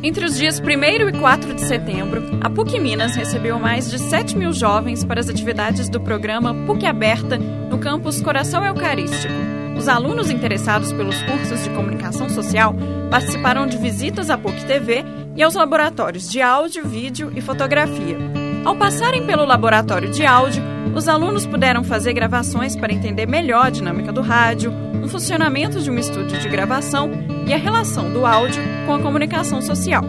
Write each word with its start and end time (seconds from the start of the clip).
Entre 0.00 0.24
os 0.24 0.36
dias 0.36 0.60
1 0.60 1.08
e 1.08 1.12
4 1.18 1.54
de 1.54 1.60
setembro, 1.62 2.22
a 2.40 2.48
PUC 2.48 2.78
Minas 2.78 3.16
recebeu 3.16 3.58
mais 3.58 3.90
de 3.90 3.98
7 3.98 4.36
mil 4.36 4.52
jovens 4.52 5.04
para 5.04 5.18
as 5.18 5.28
atividades 5.28 5.88
do 5.88 6.00
programa 6.00 6.54
PUC 6.66 6.86
Aberta 6.86 7.36
no 7.36 7.78
campus 7.78 8.20
Coração 8.20 8.64
Eucarístico. 8.64 9.34
Os 9.76 9.88
alunos 9.88 10.30
interessados 10.30 10.92
pelos 10.92 11.20
cursos 11.22 11.64
de 11.64 11.70
comunicação 11.70 12.28
social 12.28 12.76
participaram 13.10 13.66
de 13.66 13.76
visitas 13.76 14.30
à 14.30 14.38
PUC 14.38 14.64
TV 14.66 15.04
e 15.34 15.42
aos 15.42 15.54
laboratórios 15.54 16.30
de 16.30 16.40
áudio, 16.40 16.86
vídeo 16.86 17.32
e 17.34 17.40
fotografia. 17.40 18.37
Ao 18.64 18.76
passarem 18.76 19.24
pelo 19.24 19.44
laboratório 19.44 20.10
de 20.10 20.24
áudio, 20.24 20.62
os 20.94 21.08
alunos 21.08 21.46
puderam 21.46 21.84
fazer 21.84 22.12
gravações 22.12 22.74
para 22.74 22.92
entender 22.92 23.26
melhor 23.26 23.66
a 23.66 23.70
dinâmica 23.70 24.12
do 24.12 24.20
rádio, 24.20 24.72
o 25.02 25.08
funcionamento 25.08 25.80
de 25.80 25.90
um 25.90 25.98
estúdio 25.98 26.38
de 26.38 26.48
gravação 26.48 27.10
e 27.46 27.52
a 27.52 27.56
relação 27.56 28.12
do 28.12 28.26
áudio 28.26 28.62
com 28.86 28.94
a 28.94 29.00
comunicação 29.00 29.62
social. 29.62 30.04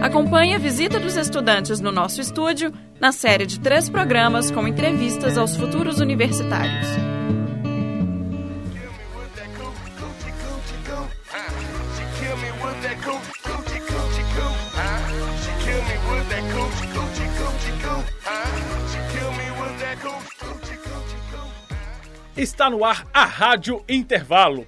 Acompanhe 0.00 0.54
a 0.54 0.58
visita 0.58 0.98
dos 0.98 1.16
estudantes 1.16 1.80
no 1.80 1.92
nosso 1.92 2.20
estúdio 2.20 2.72
na 2.98 3.12
série 3.12 3.44
de 3.44 3.60
três 3.60 3.88
programas 3.88 4.50
com 4.50 4.66
entrevistas 4.66 5.36
aos 5.36 5.56
futuros 5.56 6.00
universitários. 6.00 6.86
Está 22.40 22.70
no 22.70 22.86
ar 22.86 23.06
a 23.12 23.26
Rádio 23.26 23.84
Intervalo. 23.86 24.66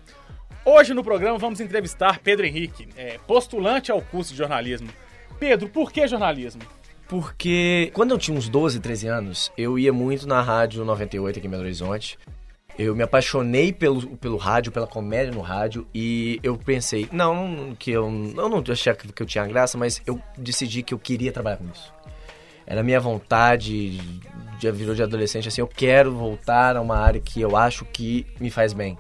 Hoje 0.63 0.93
no 0.93 1.03
programa 1.03 1.39
vamos 1.39 1.59
entrevistar 1.59 2.19
Pedro 2.19 2.45
Henrique, 2.45 2.87
é, 2.95 3.19
postulante 3.27 3.91
ao 3.91 4.03
curso 4.03 4.33
de 4.33 4.37
jornalismo. 4.37 4.91
Pedro, 5.41 5.71
por 5.71 5.91
que 5.91 6.07
jornalismo? 6.07 6.61
Porque 7.09 7.91
quando 7.95 8.11
eu 8.11 8.19
tinha 8.19 8.37
uns 8.37 8.46
12, 8.46 8.79
13 8.79 9.07
anos, 9.09 9.52
eu 9.57 9.79
ia 9.79 9.91
muito 9.91 10.29
na 10.29 10.43
Rádio 10.43 10.85
98 10.85 11.38
aqui 11.38 11.46
em 11.46 11.51
Belo 11.51 11.63
Horizonte. 11.63 12.19
Eu 12.79 12.95
me 12.95 13.05
apaixonei 13.05 13.73
pelo, 13.73 14.18
pelo 14.18 14.37
rádio, 14.37 14.71
pela 14.71 14.87
comédia 14.87 15.33
no 15.33 15.41
rádio, 15.41 15.87
e 15.95 16.39
eu 16.43 16.59
pensei, 16.59 17.09
não, 17.11 17.74
que 17.79 17.91
eu, 17.91 18.05
eu 18.05 18.49
não 18.51 18.63
achei 18.68 18.93
que 18.93 19.23
eu 19.23 19.27
tinha 19.27 19.46
graça, 19.46 19.79
mas 19.79 20.02
eu 20.07 20.21
decidi 20.37 20.83
que 20.83 20.93
eu 20.93 20.99
queria 20.99 21.33
trabalhar 21.33 21.57
com 21.57 21.65
isso. 21.73 21.91
Era 22.66 22.80
a 22.80 22.85
minha 22.85 23.01
vontade, 23.01 24.01
já 24.60 24.71
virou 24.71 24.95
de 24.95 25.02
adolescente, 25.02 25.49
assim, 25.49 25.60
eu 25.60 25.66
quero 25.66 26.13
voltar 26.13 26.77
a 26.77 26.80
uma 26.80 26.96
área 26.96 27.21
que 27.21 27.41
eu 27.41 27.57
acho 27.57 27.85
que 27.85 28.27
me 28.41 28.51
faz 28.51 28.73
bem. 28.73 28.96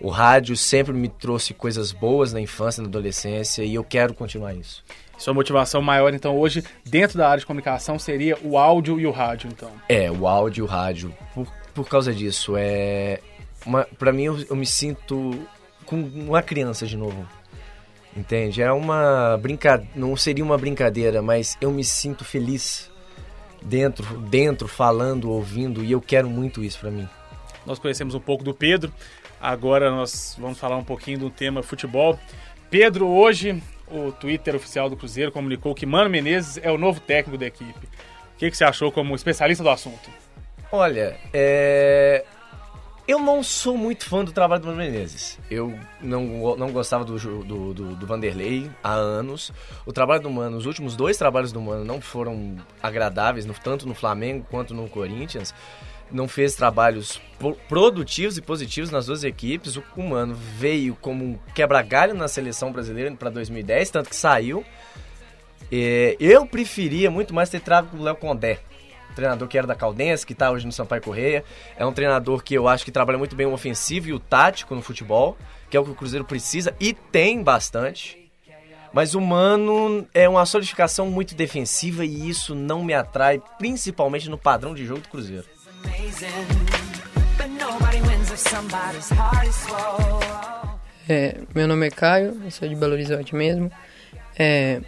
O 0.00 0.10
rádio 0.10 0.56
sempre 0.56 0.92
me 0.92 1.08
trouxe 1.08 1.54
coisas 1.54 1.92
boas 1.92 2.32
na 2.32 2.40
infância, 2.40 2.82
na 2.82 2.88
adolescência 2.88 3.62
e 3.62 3.74
eu 3.74 3.84
quero 3.84 4.12
continuar 4.12 4.54
isso. 4.54 4.84
Sua 5.16 5.32
motivação 5.32 5.80
maior, 5.80 6.12
então, 6.12 6.36
hoje, 6.36 6.62
dentro 6.84 7.16
da 7.16 7.28
área 7.28 7.40
de 7.40 7.46
comunicação, 7.46 7.98
seria 7.98 8.36
o 8.44 8.58
áudio 8.58 9.00
e 9.00 9.06
o 9.06 9.10
rádio, 9.10 9.48
então? 9.50 9.70
É, 9.88 10.10
o 10.10 10.26
áudio 10.26 10.62
e 10.62 10.64
o 10.64 10.66
rádio. 10.66 11.14
Por, 11.34 11.46
por 11.72 11.88
causa 11.88 12.12
disso, 12.12 12.54
é. 12.56 13.20
Uma, 13.64 13.84
pra 13.98 14.12
mim, 14.12 14.24
eu, 14.24 14.38
eu 14.50 14.56
me 14.56 14.66
sinto 14.66 15.34
com 15.86 15.96
uma 15.96 16.42
criança 16.42 16.86
de 16.86 16.96
novo. 16.96 17.26
Entende? 18.14 18.60
É 18.60 18.70
uma 18.70 19.38
brincadeira. 19.40 19.90
Não 19.94 20.14
seria 20.16 20.44
uma 20.44 20.58
brincadeira, 20.58 21.22
mas 21.22 21.56
eu 21.60 21.70
me 21.70 21.84
sinto 21.84 22.24
feliz 22.24 22.90
dentro, 23.66 24.04
dentro, 24.20 24.68
falando, 24.68 25.30
ouvindo, 25.30 25.84
e 25.84 25.92
eu 25.92 26.00
quero 26.00 26.28
muito 26.30 26.62
isso 26.62 26.78
para 26.78 26.90
mim. 26.90 27.08
Nós 27.64 27.78
conhecemos 27.78 28.14
um 28.14 28.20
pouco 28.20 28.44
do 28.44 28.54
Pedro, 28.54 28.92
agora 29.40 29.90
nós 29.90 30.36
vamos 30.38 30.58
falar 30.58 30.76
um 30.76 30.84
pouquinho 30.84 31.18
do 31.18 31.30
tema 31.30 31.62
futebol. 31.62 32.18
Pedro, 32.70 33.06
hoje 33.08 33.62
o 33.88 34.12
Twitter 34.12 34.54
oficial 34.54 34.88
do 34.88 34.96
Cruzeiro 34.96 35.32
comunicou 35.32 35.74
que 35.74 35.84
Mano 35.84 36.08
Menezes 36.08 36.58
é 36.62 36.70
o 36.70 36.78
novo 36.78 37.00
técnico 37.00 37.38
da 37.38 37.46
equipe. 37.46 37.86
O 38.34 38.38
que, 38.38 38.50
que 38.50 38.56
você 38.56 38.64
achou 38.64 38.92
como 38.92 39.14
especialista 39.14 39.64
do 39.64 39.70
assunto? 39.70 40.10
Olha, 40.70 41.16
é... 41.32 42.24
Eu 43.08 43.20
não 43.20 43.40
sou 43.40 43.76
muito 43.76 44.04
fã 44.04 44.24
do 44.24 44.32
trabalho 44.32 44.62
do 44.62 44.66
Mano 44.66 44.78
Menezes. 44.78 45.38
Eu 45.48 45.78
não, 46.00 46.56
não 46.56 46.72
gostava 46.72 47.04
do, 47.04 47.16
do, 47.16 47.72
do, 47.72 47.94
do, 47.94 48.06
Vanderlei 48.06 48.68
há 48.82 48.94
anos. 48.94 49.52
O 49.84 49.92
trabalho 49.92 50.22
do 50.22 50.30
Mano, 50.30 50.56
os 50.56 50.66
últimos 50.66 50.96
dois 50.96 51.16
trabalhos 51.16 51.52
do 51.52 51.60
Mano 51.60 51.84
não 51.84 52.00
foram 52.00 52.56
agradáveis, 52.82 53.46
no, 53.46 53.54
tanto 53.54 53.86
no 53.86 53.94
Flamengo 53.94 54.44
quanto 54.50 54.74
no 54.74 54.88
Corinthians. 54.88 55.54
Não 56.10 56.26
fez 56.26 56.56
trabalhos 56.56 57.20
produtivos 57.68 58.38
e 58.38 58.42
positivos 58.42 58.90
nas 58.90 59.06
duas 59.06 59.22
equipes. 59.22 59.76
O 59.76 60.02
Mano 60.02 60.34
veio 60.34 60.96
como 61.00 61.24
um 61.24 61.38
quebra-galho 61.54 62.12
na 62.14 62.26
seleção 62.26 62.72
brasileira 62.72 63.14
para 63.14 63.30
2010, 63.30 63.88
tanto 63.90 64.10
que 64.10 64.16
saiu. 64.16 64.64
É, 65.70 66.16
eu 66.18 66.44
preferia 66.44 67.08
muito 67.08 67.32
mais 67.32 67.48
ter 67.48 67.60
trago 67.60 67.96
o 67.96 68.02
Léo 68.02 68.16
Condé 68.16 68.58
treinador 69.16 69.48
que 69.48 69.58
era 69.58 69.66
da 69.66 69.74
Caldense, 69.74 70.24
que 70.24 70.34
está 70.34 70.50
hoje 70.50 70.66
no 70.66 70.70
Sampaio 70.70 71.02
Correia. 71.02 71.42
É 71.76 71.84
um 71.84 71.92
treinador 71.92 72.44
que 72.44 72.54
eu 72.54 72.68
acho 72.68 72.84
que 72.84 72.92
trabalha 72.92 73.18
muito 73.18 73.34
bem 73.34 73.46
o 73.46 73.52
ofensivo 73.52 74.08
e 74.08 74.12
o 74.12 74.20
tático 74.20 74.74
no 74.74 74.82
futebol, 74.82 75.36
que 75.68 75.76
é 75.76 75.80
o 75.80 75.84
que 75.84 75.90
o 75.90 75.94
Cruzeiro 75.94 76.24
precisa 76.24 76.74
e 76.78 76.92
tem 76.92 77.42
bastante. 77.42 78.30
Mas 78.92 79.14
o 79.14 79.20
Mano 79.20 80.06
é 80.14 80.28
uma 80.28 80.46
solidificação 80.46 81.10
muito 81.10 81.34
defensiva 81.34 82.04
e 82.04 82.28
isso 82.28 82.54
não 82.54 82.84
me 82.84 82.94
atrai, 82.94 83.42
principalmente 83.58 84.30
no 84.30 84.38
padrão 84.38 84.74
de 84.74 84.86
jogo 84.86 85.00
do 85.00 85.08
Cruzeiro. 85.08 85.44
É, 91.08 91.40
meu 91.54 91.68
nome 91.68 91.86
é 91.86 91.90
Caio, 91.90 92.50
sou 92.50 92.68
de 92.68 92.74
Belo 92.74 92.92
Horizonte 92.92 93.34
mesmo. 93.34 93.70
É, 94.38 94.80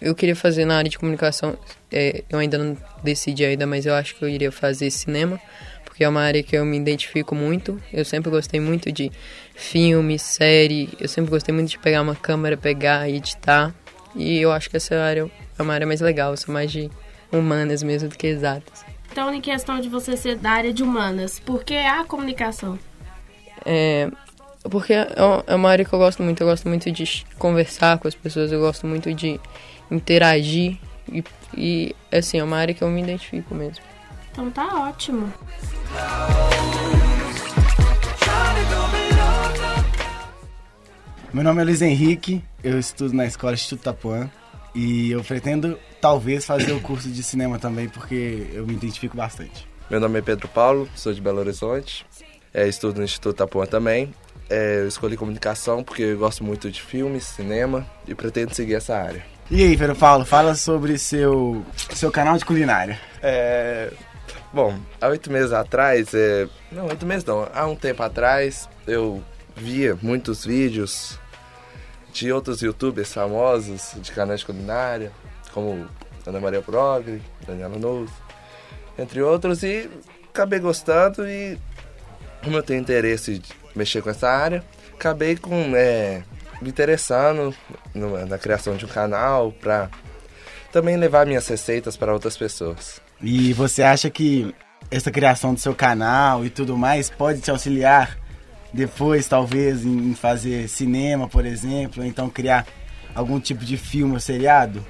eu 0.00 0.14
queria 0.14 0.36
fazer 0.36 0.64
na 0.64 0.76
área 0.76 0.90
de 0.90 0.98
comunicação, 0.98 1.58
é, 1.90 2.22
eu 2.30 2.38
ainda 2.38 2.58
não 2.58 2.76
decidi 3.02 3.44
ainda, 3.44 3.66
mas 3.66 3.86
eu 3.86 3.94
acho 3.94 4.14
que 4.14 4.22
eu 4.24 4.28
iria 4.28 4.52
fazer 4.52 4.90
cinema, 4.90 5.40
porque 5.84 6.04
é 6.04 6.08
uma 6.08 6.22
área 6.22 6.42
que 6.42 6.56
eu 6.56 6.64
me 6.64 6.76
identifico 6.76 7.34
muito. 7.34 7.80
Eu 7.92 8.04
sempre 8.04 8.30
gostei 8.30 8.60
muito 8.60 8.92
de 8.92 9.10
filme, 9.54 10.18
série, 10.18 10.88
eu 11.00 11.08
sempre 11.08 11.30
gostei 11.30 11.54
muito 11.54 11.70
de 11.70 11.78
pegar 11.78 12.02
uma 12.02 12.14
câmera, 12.14 12.56
pegar 12.56 13.08
e 13.08 13.16
editar. 13.16 13.74
E 14.14 14.38
eu 14.38 14.52
acho 14.52 14.70
que 14.70 14.76
essa 14.76 14.94
área 14.96 15.30
é 15.58 15.62
uma 15.62 15.74
área 15.74 15.86
mais 15.86 16.00
legal, 16.00 16.30
eu 16.32 16.36
sou 16.36 16.52
mais 16.52 16.70
de 16.70 16.90
humanas 17.32 17.82
mesmo 17.82 18.08
do 18.08 18.16
que 18.16 18.26
exatas. 18.26 18.84
Então, 19.10 19.32
em 19.34 19.40
questão 19.40 19.80
de 19.80 19.88
você 19.88 20.16
ser 20.16 20.36
da 20.36 20.50
área 20.50 20.72
de 20.72 20.82
humanas, 20.82 21.40
por 21.40 21.64
que 21.64 21.74
a 21.74 22.04
comunicação? 22.04 22.78
É, 23.64 24.08
porque 24.62 24.92
é, 24.92 25.08
é 25.46 25.54
uma 25.54 25.70
área 25.70 25.84
que 25.84 25.92
eu 25.92 25.98
gosto 25.98 26.22
muito, 26.22 26.42
eu 26.42 26.46
gosto 26.46 26.68
muito 26.68 26.90
de 26.90 27.26
conversar 27.38 27.98
com 27.98 28.08
as 28.08 28.14
pessoas, 28.14 28.50
eu 28.50 28.60
gosto 28.60 28.86
muito 28.86 29.12
de 29.14 29.40
interagir 29.90 30.78
e, 31.10 31.24
e 31.56 31.96
assim, 32.12 32.38
é 32.38 32.44
uma 32.44 32.56
área 32.56 32.74
que 32.74 32.82
eu 32.82 32.88
me 32.88 33.02
identifico 33.02 33.54
mesmo. 33.54 33.84
Então 34.32 34.50
tá 34.50 34.88
ótimo. 34.88 35.32
Meu 41.32 41.44
nome 41.44 41.60
é 41.60 41.64
Luiz 41.64 41.82
Henrique, 41.82 42.42
eu 42.64 42.78
estudo 42.78 43.14
na 43.14 43.26
escola 43.26 43.52
Instituto 43.52 43.82
Tapuã 43.82 44.30
e 44.74 45.10
eu 45.10 45.22
pretendo 45.22 45.78
talvez 46.00 46.44
fazer 46.44 46.72
o 46.72 46.80
curso 46.80 47.08
de 47.08 47.22
cinema 47.22 47.58
também 47.58 47.88
porque 47.88 48.48
eu 48.52 48.66
me 48.66 48.74
identifico 48.74 49.16
bastante. 49.16 49.68
Meu 49.90 50.00
nome 50.00 50.18
é 50.18 50.22
Pedro 50.22 50.48
Paulo, 50.48 50.88
sou 50.94 51.12
de 51.12 51.20
Belo 51.20 51.38
Horizonte, 51.38 52.04
é, 52.52 52.66
estudo 52.66 52.98
no 52.98 53.04
Instituto 53.04 53.36
Tapuã 53.36 53.66
também. 53.66 54.12
É, 54.48 54.80
eu 54.80 54.88
escolhi 54.88 55.16
comunicação 55.16 55.82
porque 55.82 56.02
eu 56.02 56.18
gosto 56.18 56.42
muito 56.42 56.70
de 56.70 56.80
filmes, 56.80 57.24
cinema 57.24 57.86
e 58.06 58.14
pretendo 58.14 58.54
seguir 58.54 58.74
essa 58.74 58.96
área. 58.96 59.24
E 59.50 59.62
aí, 59.62 59.76
Pedro 59.76 59.96
Paulo, 59.96 60.24
fala 60.26 60.54
sobre 60.54 60.98
seu, 60.98 61.64
seu 61.94 62.10
canal 62.10 62.36
de 62.36 62.44
culinária. 62.44 63.00
É, 63.22 63.90
bom, 64.52 64.78
há 65.00 65.08
oito 65.08 65.30
meses 65.32 65.52
atrás, 65.52 66.12
é, 66.12 66.46
não, 66.70 66.86
oito 66.86 67.06
meses 67.06 67.24
não, 67.24 67.48
há 67.54 67.66
um 67.66 67.74
tempo 67.74 68.02
atrás 68.02 68.68
eu 68.86 69.22
via 69.56 69.98
muitos 70.02 70.44
vídeos 70.44 71.18
de 72.12 72.32
outros 72.32 72.60
youtubers 72.60 73.12
famosos 73.12 73.92
de 73.96 74.12
canais 74.12 74.40
de 74.40 74.46
culinária, 74.46 75.12
como 75.52 75.88
Ana 76.26 76.40
Maria 76.40 76.60
Progre, 76.60 77.22
Daniela 77.46 77.78
Novo, 77.78 78.12
entre 78.98 79.22
outros, 79.22 79.62
e 79.62 79.88
acabei 80.28 80.58
gostando 80.58 81.26
e 81.26 81.58
como 82.42 82.56
eu 82.56 82.62
tenho 82.62 82.80
interesse 82.80 83.38
de 83.38 83.48
mexer 83.74 84.02
com 84.02 84.10
essa 84.10 84.28
área, 84.28 84.64
acabei 84.94 85.36
com 85.36 85.72
é, 85.74 86.22
me 86.60 86.68
interessando 86.68 87.54
no, 87.94 88.26
na 88.26 88.38
criação 88.38 88.76
de 88.76 88.84
um 88.84 88.88
canal 88.88 89.52
para 89.52 89.90
também 90.72 90.96
levar 90.96 91.26
minhas 91.26 91.46
receitas 91.48 91.96
para 91.96 92.12
outras 92.12 92.36
pessoas. 92.36 93.00
E 93.20 93.52
você 93.52 93.82
acha 93.82 94.10
que 94.10 94.54
essa 94.90 95.10
criação 95.10 95.54
do 95.54 95.60
seu 95.60 95.74
canal 95.74 96.44
e 96.44 96.50
tudo 96.50 96.76
mais 96.76 97.10
pode 97.10 97.40
te 97.40 97.50
auxiliar 97.50 98.18
depois, 98.72 99.26
talvez, 99.26 99.84
em 99.84 100.14
fazer 100.14 100.68
cinema, 100.68 101.26
por 101.28 101.46
exemplo, 101.46 102.02
ou 102.02 102.08
então 102.08 102.28
criar 102.28 102.66
algum 103.14 103.40
tipo 103.40 103.64
de 103.64 103.76
filme 103.76 104.14
ou 104.14 104.20
seriado? 104.20 104.84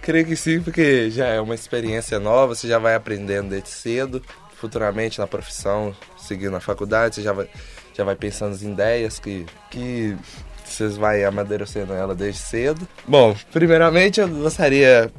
Creio 0.00 0.26
que 0.26 0.36
sim, 0.36 0.60
porque 0.60 1.10
já 1.10 1.26
é 1.26 1.40
uma 1.40 1.54
experiência 1.54 2.20
nova, 2.20 2.54
você 2.54 2.68
já 2.68 2.78
vai 2.78 2.94
aprendendo 2.94 3.50
desde 3.50 3.70
cedo, 3.70 4.22
futuramente 4.64 5.18
na 5.18 5.26
profissão, 5.26 5.94
seguindo 6.16 6.56
a 6.56 6.60
faculdade, 6.60 7.16
você 7.16 7.22
já 7.22 7.34
vai, 7.34 7.46
já 7.92 8.02
vai 8.02 8.16
pensando 8.16 8.56
em 8.62 8.72
ideias 8.72 9.18
que, 9.18 9.44
que 9.70 10.16
vocês 10.64 10.96
vão 10.96 11.10
amadurecendo 11.28 11.92
ela 11.92 12.14
desde 12.14 12.40
cedo. 12.40 12.88
Bom, 13.06 13.36
primeiramente 13.52 14.20
eu 14.20 14.28
gostaria 14.28 15.12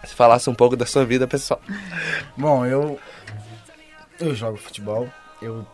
que 0.00 0.08
você 0.08 0.14
falasse 0.14 0.48
um 0.48 0.54
pouco 0.54 0.74
da 0.74 0.86
sua 0.86 1.04
vida 1.04 1.26
pessoal. 1.26 1.60
Bom, 2.34 2.64
eu 2.64 2.98
eu 4.18 4.34
jogo 4.34 4.56
futebol, 4.56 5.06
eu 5.42 5.66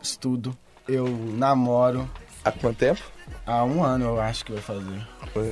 estudo, 0.00 0.56
eu 0.88 1.08
namoro. 1.36 2.08
Há 2.44 2.52
quanto 2.52 2.78
tempo? 2.78 3.02
Há 3.44 3.64
um 3.64 3.82
ano 3.82 4.04
eu 4.04 4.20
acho 4.20 4.44
que 4.44 4.52
vai 4.52 4.62
fazer. 4.62 5.06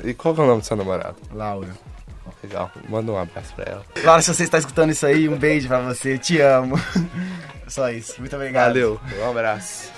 E 0.04 0.14
qual 0.14 0.32
é 0.36 0.40
o 0.40 0.46
nome 0.46 0.60
do 0.60 0.66
seu 0.66 0.76
namorado? 0.76 1.16
Laura. 1.32 1.75
Legal, 2.49 2.73
manda 2.89 3.12
um 3.12 3.19
abraço 3.19 3.55
pra 3.55 3.65
ela. 3.67 3.87
Laura, 4.03 4.23
se 4.23 4.33
você 4.33 4.45
está 4.45 4.56
escutando 4.56 4.91
isso 4.91 5.05
aí, 5.05 5.29
um 5.29 5.37
beijo 5.37 5.69
pra 5.69 5.81
você, 5.81 6.17
te 6.17 6.41
amo. 6.41 6.77
Só 7.69 7.91
isso, 7.91 8.19
muito 8.21 8.35
obrigado. 8.35 8.69
Valeu, 8.69 9.00
um 9.21 9.31
abraço. 9.31 9.93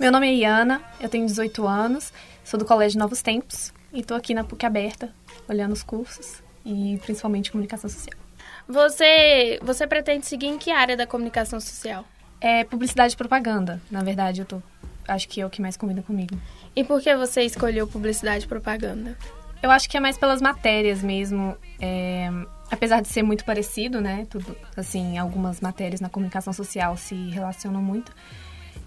Meu 0.00 0.10
nome 0.10 0.28
é 0.28 0.34
Iana, 0.34 0.80
eu 0.98 1.08
tenho 1.10 1.26
18 1.26 1.66
anos, 1.66 2.12
sou 2.42 2.58
do 2.58 2.64
Colégio 2.64 2.98
Novos 2.98 3.20
Tempos 3.20 3.74
e 3.92 4.02
tô 4.02 4.14
aqui 4.14 4.32
na 4.32 4.44
PUC 4.44 4.64
Aberta, 4.64 5.10
olhando 5.46 5.72
os 5.72 5.82
cursos 5.82 6.42
e 6.64 6.98
principalmente 7.04 7.50
comunicação 7.50 7.90
social. 7.90 8.18
Você, 8.66 9.58
você 9.62 9.86
pretende 9.86 10.24
seguir 10.24 10.46
em 10.46 10.56
que 10.56 10.70
área 10.70 10.96
da 10.96 11.06
comunicação 11.06 11.60
social? 11.60 12.04
É 12.40 12.64
publicidade 12.64 13.12
e 13.12 13.16
propaganda, 13.16 13.82
na 13.90 14.02
verdade, 14.02 14.40
eu 14.40 14.46
tô 14.46 14.62
acho 15.08 15.28
que 15.28 15.40
é 15.40 15.46
o 15.46 15.50
que 15.50 15.60
mais 15.60 15.76
combina 15.76 16.02
comigo. 16.02 16.38
E 16.76 16.84
por 16.84 17.00
que 17.00 17.14
você 17.16 17.42
escolheu 17.42 17.86
publicidade 17.86 18.44
e 18.44 18.48
propaganda? 18.48 19.16
Eu 19.62 19.70
acho 19.70 19.88
que 19.88 19.96
é 19.96 20.00
mais 20.00 20.16
pelas 20.16 20.40
matérias 20.40 21.02
mesmo. 21.02 21.56
É, 21.80 22.30
apesar 22.70 23.00
de 23.00 23.08
ser 23.08 23.22
muito 23.22 23.44
parecido, 23.44 24.00
né? 24.00 24.26
Tudo, 24.30 24.56
assim, 24.76 25.18
algumas 25.18 25.60
matérias 25.60 26.00
na 26.00 26.08
comunicação 26.08 26.52
social 26.52 26.96
se 26.96 27.30
relacionam 27.30 27.82
muito. 27.82 28.12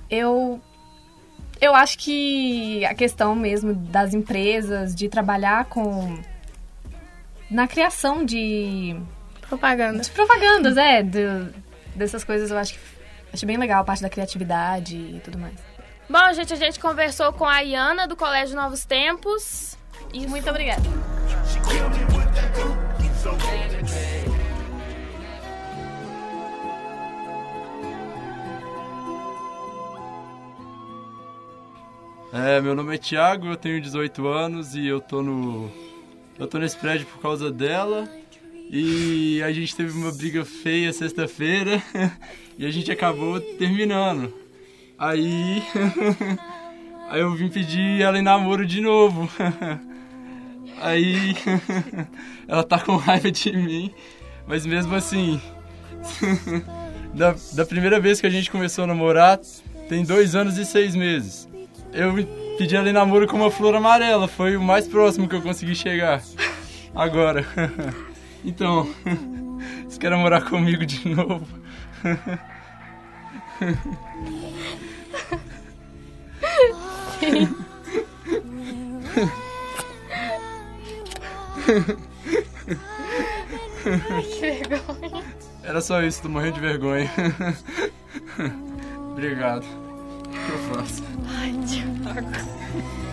Eu 0.10 0.62
eu 1.60 1.76
acho 1.76 1.98
que 2.00 2.84
a 2.86 2.96
questão 2.96 3.36
mesmo 3.36 3.74
das 3.74 4.14
empresas 4.14 4.96
de 4.96 5.08
trabalhar 5.08 5.66
com 5.66 6.18
na 7.50 7.68
criação 7.68 8.26
de 8.26 8.96
propaganda, 9.48 10.00
de 10.00 10.10
propagandas, 10.10 10.78
é, 10.78 11.04
de, 11.04 11.52
dessas 11.96 12.24
coisas 12.24 12.50
eu 12.50 12.58
acho 12.58 12.74
que 12.74 12.80
acho 13.34 13.46
bem 13.46 13.58
legal 13.58 13.82
a 13.82 13.84
parte 13.84 14.02
da 14.02 14.10
criatividade 14.10 14.96
e 14.96 15.22
tudo 15.24 15.38
mais. 15.38 15.56
Bom, 16.12 16.34
gente, 16.34 16.52
a 16.52 16.58
gente 16.58 16.78
conversou 16.78 17.32
com 17.32 17.46
a 17.46 17.62
Iana 17.62 18.06
do 18.06 18.18
Colégio 18.18 18.54
Novos 18.54 18.84
Tempos. 18.84 19.78
E 20.14 20.28
muito 20.28 20.50
obrigada. 20.50 20.82
É, 32.34 32.60
meu 32.60 32.76
nome 32.76 32.96
é 32.96 32.98
Thiago, 32.98 33.48
eu 33.48 33.56
tenho 33.56 33.80
18 33.80 34.28
anos 34.28 34.76
e 34.76 34.86
eu 34.86 35.00
tô 35.00 35.22
no. 35.22 35.72
Eu 36.38 36.46
tô 36.46 36.58
nesse 36.58 36.76
prédio 36.76 37.08
por 37.08 37.22
causa 37.22 37.50
dela. 37.50 38.06
E 38.70 39.42
a 39.44 39.52
gente 39.54 39.74
teve 39.74 39.98
uma 39.98 40.12
briga 40.12 40.44
feia 40.44 40.92
sexta-feira 40.92 41.82
e 42.60 42.66
a 42.66 42.70
gente 42.70 42.92
acabou 42.92 43.40
terminando. 43.40 44.41
Aí. 45.02 45.64
aí 47.10 47.22
eu 47.22 47.34
vim 47.34 47.50
pedir 47.50 48.04
ela 48.04 48.20
em 48.20 48.22
namoro 48.22 48.64
de 48.68 48.80
novo. 48.82 49.28
Aí. 50.80 51.36
ela 52.48 52.64
tá 52.64 52.78
com 52.80 52.98
raiva 52.98 53.32
de 53.32 53.52
mim. 53.52 53.92
Mas 54.46 54.64
mesmo 54.64 54.94
assim. 54.94 55.42
da, 57.16 57.36
da 57.54 57.66
primeira 57.66 58.00
vez 58.00 58.22
que 58.22 58.28
a 58.28 58.30
gente 58.30 58.52
começou 58.52 58.84
a 58.84 58.88
namorar, 58.88 59.40
tem 59.90 60.04
dois 60.04 60.36
anos 60.36 60.60
e 60.60 60.66
seis 60.66 60.96
meses. 60.96 61.50
Eu 61.92 62.14
pedi 62.60 62.76
ela 62.76 62.88
em 62.88 62.94
namoro 62.94 63.28
com 63.28 63.38
uma 63.38 63.50
flor 63.50 63.74
amarela. 63.74 64.28
Foi 64.28 64.56
o 64.56 64.62
mais 64.62 64.88
próximo 64.88 65.28
que 65.28 65.36
eu 65.36 65.42
consegui 65.42 65.74
chegar. 65.74 66.22
Agora. 66.94 67.44
então. 68.46 68.88
Você 69.88 70.00
quer 70.00 70.12
namorar 70.12 70.44
comigo 70.44 70.86
de 70.86 71.10
novo? 71.10 71.48
Ai, 84.10 84.24
que 84.24 84.40
vergonha. 84.40 85.24
Era 85.64 85.82
só 85.82 86.02
isso, 86.02 86.24
tô 86.24 86.30
morrendo 86.30 86.56
de 86.56 86.62
vergonha. 86.62 87.10
Obrigado. 89.12 89.64
O 89.64 90.30
que 90.30 90.52
eu 90.52 90.76
faço? 90.76 91.04
Ai, 91.28 91.54
Thiago. 91.68 93.11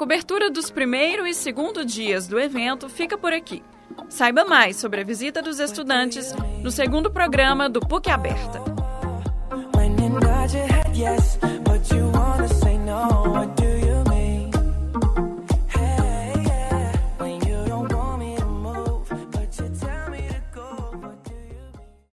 Cobertura 0.00 0.50
dos 0.50 0.70
primeiro 0.70 1.26
e 1.26 1.34
segundo 1.34 1.84
dias 1.84 2.26
do 2.26 2.40
evento 2.40 2.88
fica 2.88 3.18
por 3.18 3.34
aqui. 3.34 3.62
Saiba 4.08 4.46
mais 4.46 4.76
sobre 4.76 5.02
a 5.02 5.04
visita 5.04 5.42
dos 5.42 5.60
estudantes 5.60 6.32
no 6.62 6.70
segundo 6.70 7.10
programa 7.10 7.68
do 7.68 7.80
PUC 7.80 8.08
Aberta. 8.08 8.62